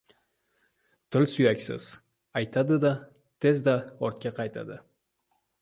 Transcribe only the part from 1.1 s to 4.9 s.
•Til suyaksiz: aytadi-da, tezda ortga qaytadi.